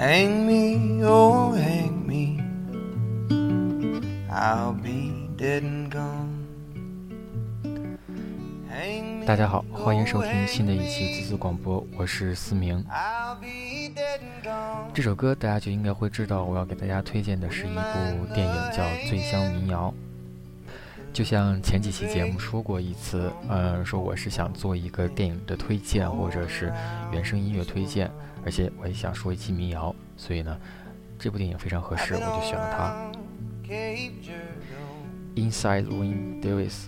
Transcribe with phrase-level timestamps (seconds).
[0.00, 2.40] Hang me, oh hang me.
[4.32, 6.40] I'll be dead and gone.
[9.26, 12.82] 大家好，欢迎收听新的一期滋滋广播，我是思明。
[14.94, 19.92] 这首歌大家就应该会知道，我要给大家推荐的是一部电影，叫《醉乡民谣》。
[21.12, 26.72] 就像前几期节目说过一次，呃，说我是想做一个电影的推荐，或者是
[27.12, 28.10] 原声音乐推荐，
[28.44, 30.56] 而且我也想说一期民谣，所以呢，
[31.18, 32.94] 这部电影非常合适，我就选了它。
[35.34, 36.86] Inside Win Davis，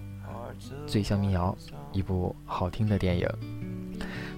[0.86, 1.56] 《醉乡民谣》，
[1.92, 3.28] 一部好听的电影，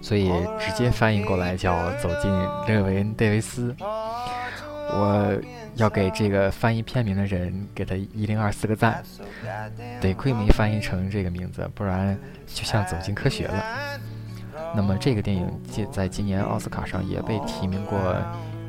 [0.01, 3.73] 所以直接翻译过来叫《走进勒维恩·戴维斯》。
[4.97, 5.41] 我
[5.75, 9.03] 要给这个翻译片名的人给他一零二四个赞，
[10.01, 13.65] 得亏没翻译成这个名字，不然就像走进科学了。
[14.75, 17.98] 那么这个电影今在今年奥斯卡上也被提名过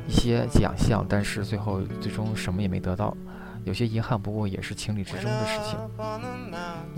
[0.08, 3.16] 一些奖项，但是最后最终什么也没得到，
[3.64, 5.78] 有些遗憾，不过也是情理之中的事情。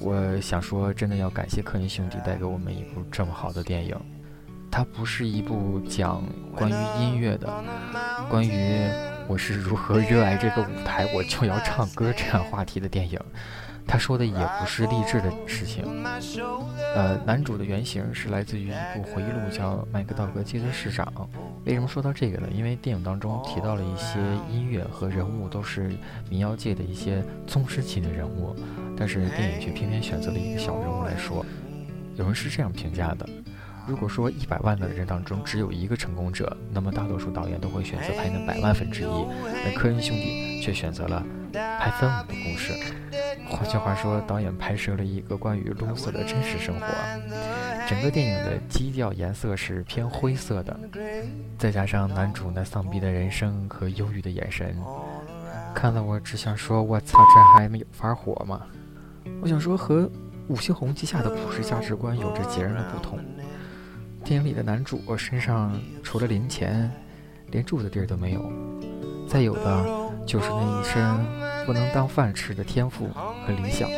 [0.01, 3.95] 我想说，真的要感谢科恩兄弟带给我们一部这么好的电影。
[4.71, 6.23] 它不是一部讲
[6.55, 7.49] 关于音乐的，
[8.29, 8.87] 关于
[9.29, 13.21] 我是如何热爱这个舞台，我就要唱歌这样话题的电影。
[13.87, 15.85] 他说的也不是励志的事情。
[16.95, 21.07] 呃，男主的原型是来自于一部回忆录，叫《麦克道格街的市长》。
[21.67, 22.49] 为什么说到这个呢？
[22.51, 24.19] 因为电影当中提到了一些
[24.51, 25.91] 音乐和人物都是
[26.31, 28.57] 民谣界的一些宗师级的人物，
[28.97, 31.45] 但是电影却偏偏选择了一个小人物来说。
[32.17, 33.29] 有人是这样评价的：
[33.89, 42.75] 如果说一百万的人当中只有一个成功者，那么大多数导演都会选择拍那百万分之一，而科恩兄弟却选择了拍分五的故事。
[43.49, 46.87] 换句话说，导演拍摄了一个关于 loser 的真实生活。
[47.89, 50.79] 整个电影的基调颜色是偏灰色的，
[51.57, 54.77] 再加上男主那丧逼的人生和忧郁的眼神，
[55.75, 58.61] 看得我只想说：“我操，这还没有法火吗？”
[59.41, 60.11] 我想说，和
[60.49, 63.19] 五星红旗下的普世价值观有着截然的不同。
[64.29, 66.91] 电影里的男主身上除了零钱，
[67.47, 68.53] 连住的地儿都没有，
[69.27, 69.87] 再有的
[70.27, 71.03] 就是那一身
[71.65, 73.89] 不能当饭吃的天赋和理想。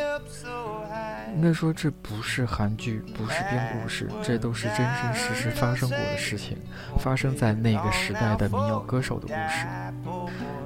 [1.35, 6.57] 应该说，这不是韩剧，不是编故事，这都是真真实实发生过的事情，
[6.97, 9.67] 发生在那个时代的民谣歌手的故事。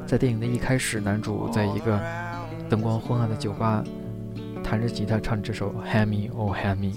[0.05, 1.99] 在电影的一开始，男主在一个
[2.69, 3.83] 灯光昏暗的酒吧，
[4.63, 6.93] 弹着吉他唱这首《Hang Me Oh Hang Me》。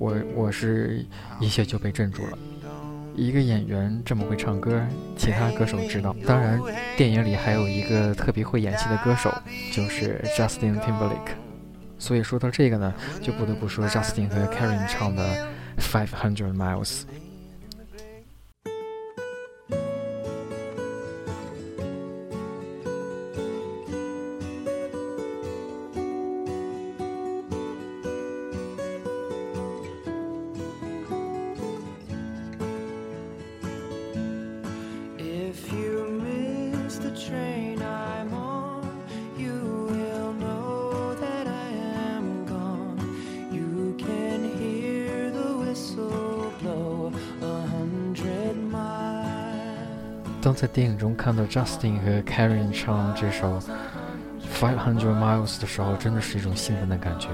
[0.00, 1.04] 我我是
[1.40, 2.38] 一下就被镇住了。
[3.14, 4.80] 一个演员这么会唱歌，
[5.14, 6.16] 其他歌手知道。
[6.26, 6.58] 当然，
[6.96, 9.30] 电影里还有一个特别会演戏的歌手，
[9.70, 11.34] 就是 Justin Timberlake。
[11.98, 15.22] 所以说到这个呢，就不得不说 Justin 和 Karen 唱的
[15.78, 17.02] 《Five Hundred Miles》。
[50.42, 53.58] 当在电影中看到 Justin 和 Karen 唱这首
[54.58, 57.28] 《Five Hundred Miles》的时候，真的是一种兴奋的感觉。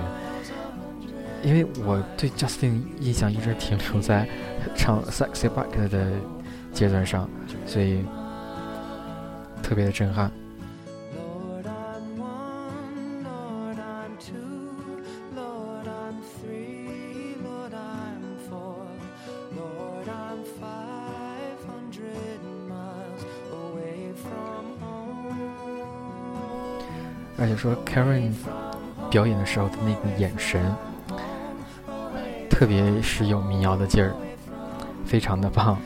[1.42, 4.26] 因为我对 Justin 印象一直停留在
[4.74, 6.06] 唱《Sexy Back》的
[6.72, 7.28] 阶段上，
[7.64, 8.04] 所以
[9.62, 10.30] 特别的震撼。
[27.56, 28.32] 说 Karen
[29.10, 30.74] 表演的时候的那个眼神，
[32.50, 34.14] 特别是有民谣的劲儿，
[35.04, 35.78] 非常的棒。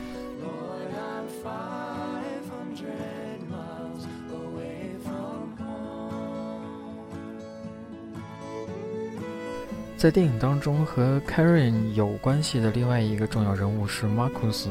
[9.97, 14.67] 在电影当中和 Karen 有关系的另外一个重要人物是 Marcus。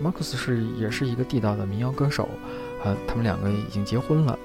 [0.00, 2.28] Marcus 是也是一个地道的民谣歌手，
[2.84, 4.38] 呃，他们两个已经结婚了。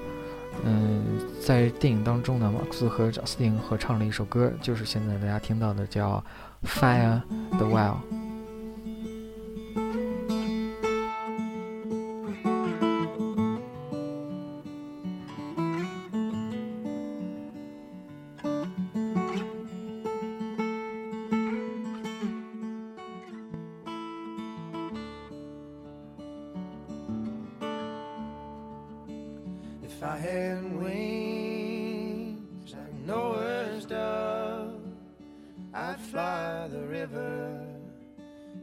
[0.64, 6.22] 嗯，在电影当中呢马克思和贾斯汀合唱了一首歌，就是现在大家听到的叫
[6.68, 7.20] 《Fire
[7.58, 7.96] the Well》。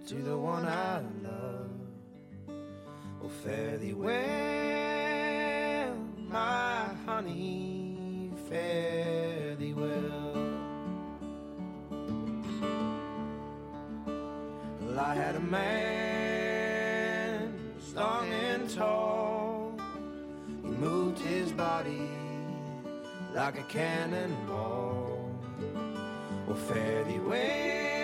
[0.07, 1.69] To the one I love.
[3.21, 4.15] Oh, fare thee well,
[6.29, 10.33] my honey, fare thee well.
[14.79, 15.67] Well, I had a man
[17.81, 19.77] strong and tall.
[20.63, 22.09] He moved his body
[23.35, 25.29] like a cannonball.
[26.47, 27.96] Well, fare thee well,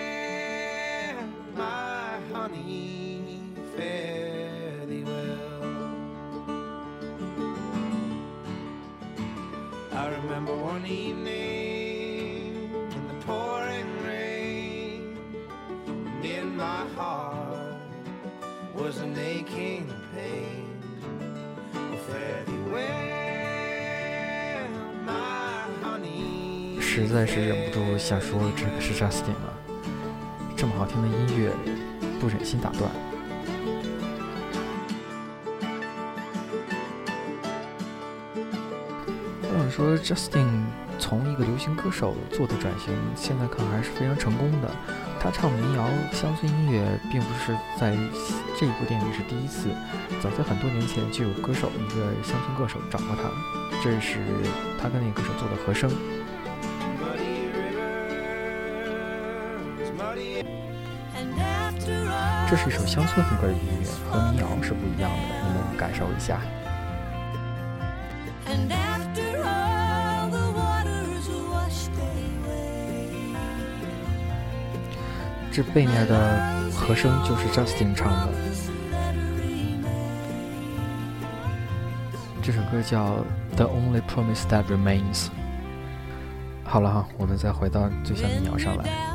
[2.44, 3.40] my honey,
[3.74, 5.64] fare thee well.
[9.92, 15.16] I remember one evening in the pouring rain,
[16.22, 17.76] in my heart
[18.74, 20.82] was an aching pain.
[21.74, 24.68] Oh, fare thee well,
[25.06, 26.78] my honey.
[26.80, 29.58] 实在是忍不住想说这个是 Justin 了，
[30.54, 31.50] 这么好听的音乐，
[32.20, 32.90] 不忍心打断。
[39.42, 40.46] 我想说，Justin
[40.98, 44.70] 从一个流行歌手做的转型，现在看还是非常成功的。
[45.20, 47.96] 他唱民谣、乡村音乐，并不是在
[48.58, 49.70] 这一部电影是第一次，
[50.20, 53.30] 早在很多年前就有歌手，一个乡村歌手找过他，
[53.82, 54.18] 这是
[54.78, 55.90] 他跟那个歌手做的和声。
[62.48, 65.16] 这是一首乡村风格的音乐，和民谣是不一样的，
[65.48, 66.40] 你们感受一下。
[75.50, 78.28] 这背面的和声就是 Justin 唱的，
[82.42, 83.06] 这首歌叫
[83.56, 85.26] 《The Only Promise That Remains》。
[86.64, 89.13] 好了哈，我们再回到最像民谣上来。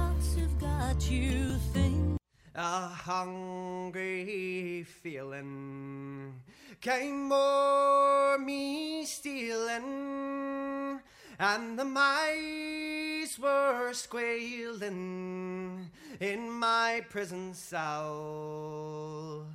[6.81, 11.01] Came o'er me stealing,
[11.37, 15.89] and the mice were squealing
[16.21, 19.45] in my prison cell.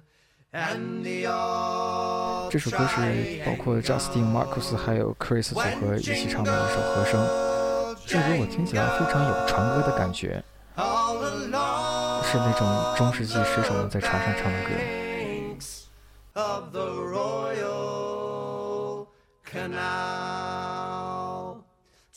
[0.53, 7.27] And the old 这首歌是包括 Justin、Marcus 还有 Chris 组合一起唱的一首和声。
[8.07, 10.45] 这首歌我听起来非常有船歌的感觉
[10.77, 15.04] 是那种中世纪水手们在船上唱的歌。
[19.55, 21.47] Canal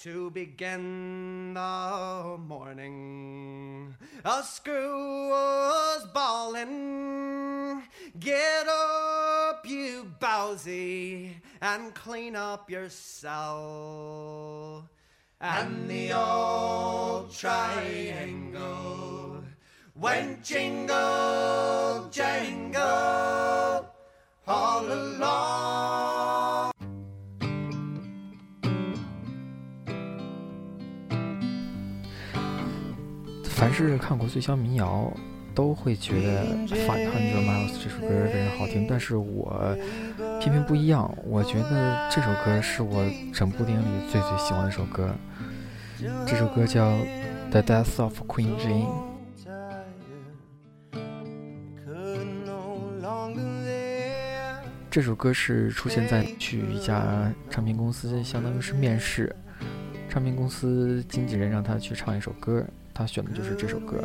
[0.01, 3.93] to begin the morning.
[4.25, 7.83] A screw was bawling,
[8.19, 14.89] Get up, you bowsy, and clean up your cell.
[15.39, 19.43] And the old triangle
[19.95, 23.85] went jingle, jangle
[24.47, 26.66] all along.
[33.57, 35.11] 凡是看过《醉乡民谣》，
[35.55, 39.75] 都会觉得《Five Hundred Miles》这首歌非常好听，但是我
[40.39, 43.03] 偏偏不一样，我觉得这首歌是我
[43.33, 45.09] 整部电影里最最喜欢的一首歌。
[46.27, 46.91] 这首歌叫
[47.49, 48.93] 《The Death of Queen Jane
[54.91, 59.35] 这首歌是出现在去一家唱片公司，相当于是面试，
[60.07, 62.63] 唱片公司经纪人让他去唱一首歌，
[62.97, 64.03] 他选的就是这首歌。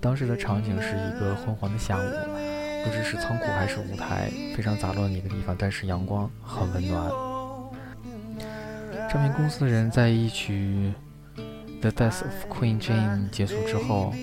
[0.00, 2.08] 当时的场景是一个昏黄的下午，
[2.84, 7.10] 不知是仓库还是舞台，非常杂乱的一个地方，但是阳光很温暖。
[9.10, 10.90] 唱片公司的人在一曲
[11.82, 14.14] 《The Death of Queen Jane》结束之后，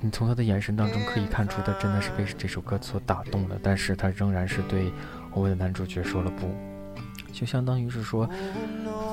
[0.00, 4.92] 你从他的眼神当中可以看出，他真的是被这首歌所打动的，但是他仍然是对
[5.32, 6.54] 我们的男主角说了不，
[7.32, 8.28] 就相当于是说，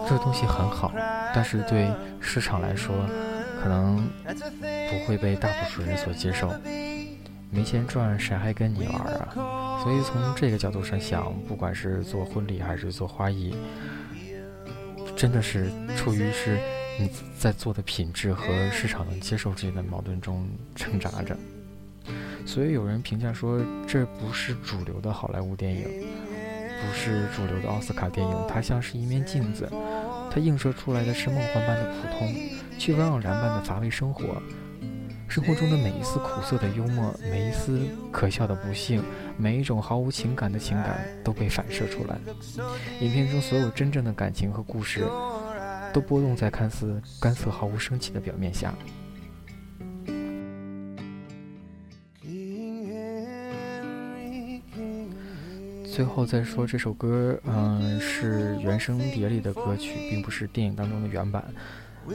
[0.07, 0.91] 这东西很好，
[1.35, 2.95] 但是对市场来说，
[3.61, 6.53] 可能不会被大多数人所接受。
[7.49, 9.81] 没钱赚，谁还跟你玩啊？
[9.83, 13.55] 所以从这个角度上想，不管是做婚礼还是做花艺，
[15.15, 16.59] 真的是出于是
[16.99, 21.37] 你在做的品质和市场能接受之间的矛盾中挣扎着。
[22.45, 29.69] 所以有人评价说，这不是主流的好莱坞电影，不是主流的奥斯卡电影，它像是一面镜子，
[30.31, 32.33] 它映射出来的是梦幻般的普通，
[32.77, 34.41] 却让人般的乏味生活。
[35.27, 37.81] 生活中的每一丝苦涩的幽默，每一丝
[38.11, 39.03] 可笑的不幸，
[39.37, 42.17] 每一种毫无情感的情感都被反射出来。
[43.01, 45.05] 影片中所有真正的感情和故事，
[45.93, 48.73] 都波动在看似干涩毫无生气的表面下。
[55.97, 61.43] 最后再说这首歌，嗯、是原声碟里的歌曲，并不是电影当中的原版。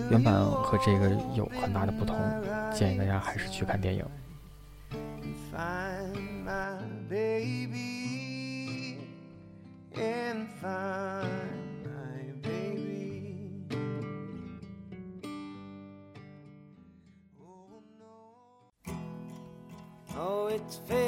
[0.08, 2.16] 原版和这个有很大的不同，
[2.72, 4.06] 建议大家还是去看电影。
[20.14, 21.01] Oh, it's fair.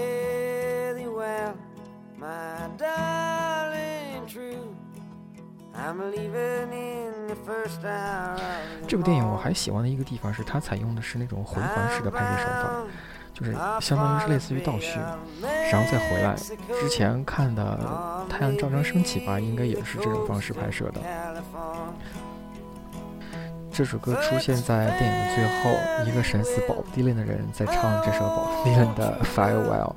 [8.94, 12.70] 这部电影我还喜欢的一个地方是，它采用的是那种回环式的拍摄手法，
[13.32, 15.00] 就是相当于是类似于倒叙，
[15.72, 16.36] 然后再回来。
[16.80, 17.76] 之前看的
[18.30, 21.00] 《太阳照常升起》吧，应该也是这种方式拍摄的。
[23.72, 29.92] 这首歌出现在电影的最后，一个神似保迪伦的人在唱这首保迪伦的《Farewell》，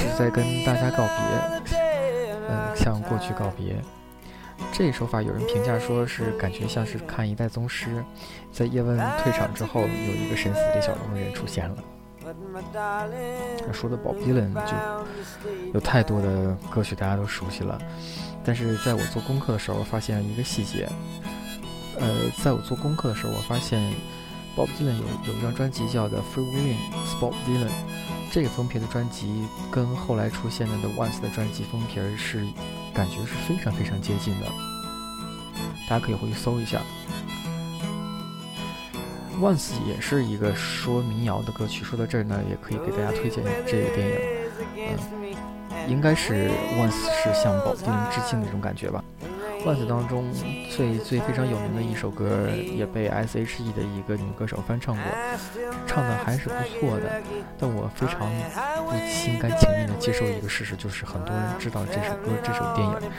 [0.00, 1.76] 是在跟大家告别，
[2.48, 3.82] 嗯，向过去告别。
[4.72, 8.04] 这一手法有人评价说是感觉像是看一代宗师，
[8.52, 11.76] 在叶问退场之后，有一个神似李小龙人出现了。
[13.64, 14.72] 他说的 Bob Dylan 就
[15.72, 17.78] 有太多的歌曲大家都熟悉了，
[18.44, 20.88] 但是在我做功课的时候发现一个细节，
[22.00, 22.08] 呃，
[22.42, 23.80] 在我做功课的时候，我发现
[24.56, 27.68] Bob Dylan 有有一张专辑叫的《Free Willing s Bob Dylan》，
[28.32, 32.44] 这个封皮的专辑跟后来出现的 The Once 的专辑封皮是
[32.96, 34.46] 感觉是非常非常接近的，
[35.86, 36.80] 大家可以回去搜一下。
[39.38, 44.14] Once 也是一个说民谣的歌曲，说到这儿呢，也可以给大家推荐这个电影，
[44.78, 49.04] 嗯，应该是 Once 是向保定致敬的一种感觉吧。
[49.66, 50.32] 罐子当中
[50.70, 55.04] 最最非常有名的一首歌，也被 S.H.E 的一个女歌手翻唱过，
[55.88, 57.20] 唱的还是不错的。
[57.58, 58.30] 但我非常
[58.86, 63.10] 不心甘情愿的接受一个事实，就是很多人知道这首歌、这首电影，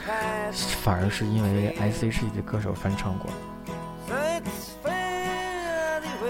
[0.82, 3.30] 反而是因为 S.H.E 的歌手翻唱过。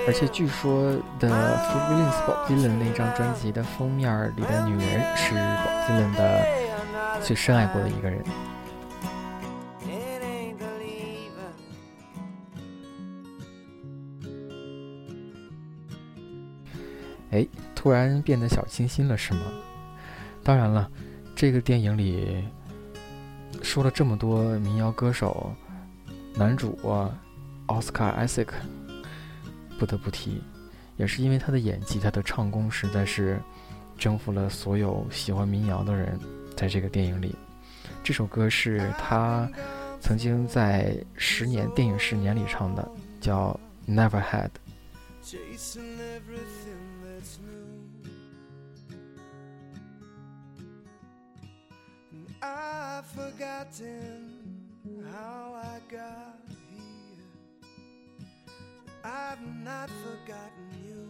[0.05, 6.45] 而且据说的《Freewheeling Bob Dylan》那张专辑的封面里的女人是 Bob Dylan 的
[7.23, 8.21] 最深爱过的一个人。
[17.31, 19.41] 哎，突然变得小清新了是吗？
[20.43, 20.91] 当然了，
[21.37, 22.43] 这个电影里
[23.63, 25.53] 说了这么多民谣歌手，
[26.35, 26.79] 男主，
[27.67, 28.57] 奥斯卡·艾塞克，
[29.79, 30.43] 不得不提，
[30.97, 33.39] 也是因为他的演技，他的唱功实在是
[33.99, 36.19] 征服了所有喜欢民谣的人。
[36.57, 37.37] 在这个电影里，
[38.03, 39.49] 这首歌是他
[40.01, 43.59] 曾经在十年电影十年里唱的，叫
[43.93, 44.49] 《Never Had》。
[47.19, 47.83] That's new.
[52.13, 54.63] And I've forgotten
[55.13, 56.39] how I got
[56.71, 57.27] here.
[59.03, 61.09] I've not forgotten you.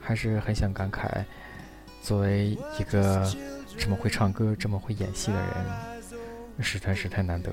[0.00, 1.24] 还是很想感慨，
[2.02, 3.30] 作为一个
[3.78, 7.52] 这么会唱歌、这么会演戏的人实在是太难得。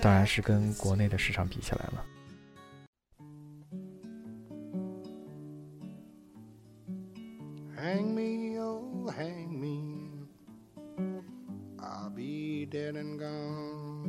[0.00, 2.04] 当然是跟国内的市场比起来了。
[7.84, 10.08] Hang me, oh, hang me.
[11.78, 14.08] I'll be dead and gone.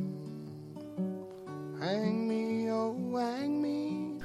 [1.78, 4.18] Hang me, oh, hang me.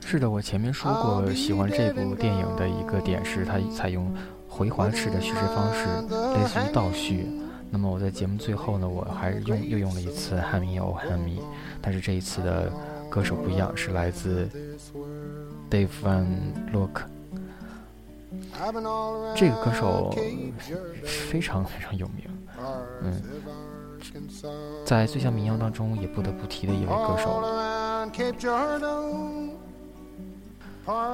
[0.00, 4.14] 是的，我前面说过，喜欢这部电影的一个点是它采用
[4.46, 5.88] 回环式的叙事方式，
[6.38, 7.26] 类似于倒叙。
[7.72, 11.40] 那么我在节目最后呢，我还是用又用了一次《汉密哦汉密》，
[11.82, 12.72] 但是这一次的
[13.10, 14.48] 歌手不一样，是来自
[15.68, 16.26] Dave Van
[16.72, 17.02] Look。
[19.36, 20.14] 这个歌手
[21.02, 22.24] 非常非常有名，
[23.02, 23.22] 嗯，
[24.84, 27.42] 在《最像民谣》当中也不得不提的一位歌手。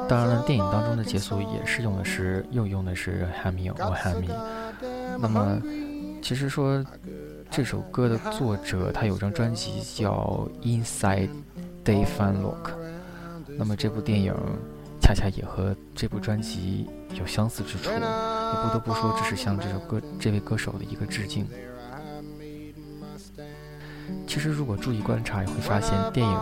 [0.08, 4.28] 当然了，电影当中的解锁也是用的是，又用的是 Hammy，我 Hammy。
[5.18, 5.60] 那么
[6.20, 6.84] 其实说
[7.50, 11.30] 这首歌的作者，他有张专辑叫《Inside
[11.84, 12.70] Day Fun Look》，
[13.56, 14.34] 那么这部电影。
[15.12, 16.88] 恰恰也和这部专辑
[17.18, 21.44] 有相似之处，也不得不说这是向这首歌这位歌手的一个致敬。
[24.24, 26.34] 其实如果注意观察，也会发现电影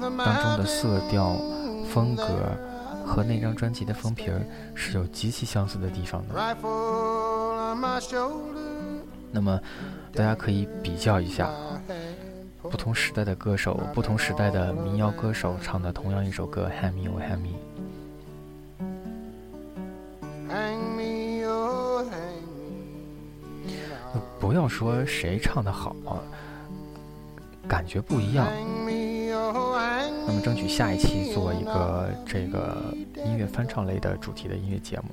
[0.00, 1.36] 当中的色调、
[1.90, 2.24] 风格
[3.04, 4.40] 和那张专辑的封皮儿
[4.74, 6.56] 是有极其相似的地方的。
[9.30, 9.60] 那么，
[10.14, 11.50] 大家可以比较一下
[12.62, 17.48] 不同时代的歌手、不同时代的民谣歌手唱的同样一首歌《Hang Me Oh Hang Me》。
[24.56, 25.94] 要说谁唱的好，
[27.68, 28.46] 感觉不一样。
[30.26, 32.76] 那么，争取下一期做一个这个
[33.24, 35.10] 音乐翻唱类的主题的音乐节目。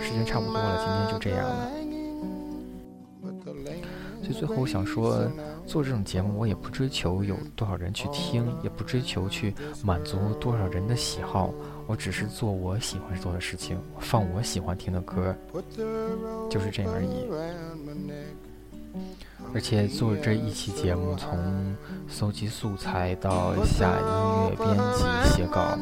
[0.00, 1.68] 时间差不多了今天就这样了
[4.22, 5.30] 所以最后我想说，
[5.66, 11.52] 做这种节目，我也不追求有多少人去听，也不追求去满足多少人的喜好，
[11.86, 15.34] 我只是做我喜欢做的事情，放我喜欢听的歌，
[16.50, 17.28] 就是这样而已。
[19.54, 21.76] 而且做这一期节目，从
[22.08, 24.06] 搜集素材到下音
[24.50, 25.78] 乐、编辑、写稿，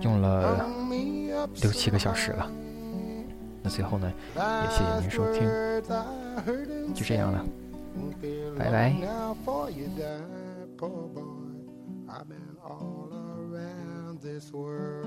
[0.00, 0.66] 用了
[1.62, 2.50] 六七个小时了。
[3.62, 5.48] 那最后呢，也谢谢您收听，
[6.94, 7.44] 就这样了，
[8.58, 8.94] 拜拜。
[14.34, 15.06] This world.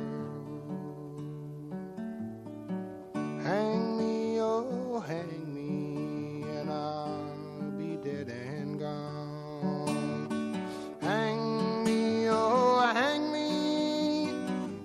[3.43, 10.55] Hang me, oh, hang me, and I'll be dead and gone.
[11.01, 14.31] Hang me, oh, hang me,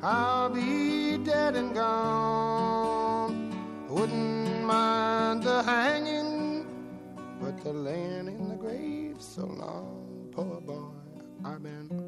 [0.03, 3.55] I'll be dead and gone.
[3.89, 6.67] Wouldn't mind the hanging
[7.41, 10.91] but the laying in the grave so long, poor boy,
[11.45, 12.02] I've been